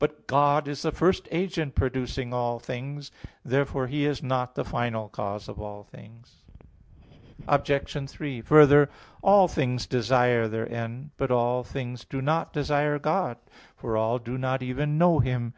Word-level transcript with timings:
But 0.00 0.26
God 0.26 0.66
is 0.66 0.82
the 0.82 0.90
first 0.90 1.28
agent 1.30 1.76
producing 1.76 2.34
all 2.34 2.58
things. 2.58 3.12
Therefore 3.44 3.86
He 3.86 4.06
is 4.06 4.24
not 4.24 4.56
the 4.56 4.64
final 4.64 5.08
cause 5.08 5.48
of 5.48 5.60
all 5.60 5.84
things. 5.84 6.42
Obj. 7.46 8.10
3: 8.10 8.40
Further, 8.40 8.90
all 9.22 9.46
things 9.46 9.86
desire 9.86 10.48
their 10.48 10.68
end. 10.68 11.10
But 11.16 11.30
all 11.30 11.62
things 11.62 12.04
do 12.04 12.20
not 12.20 12.52
desire 12.52 12.98
God, 12.98 13.36
for 13.76 13.96
all 13.96 14.18
do 14.18 14.36
not 14.36 14.64
even 14.64 14.98
know 14.98 15.20
Him. 15.20 15.54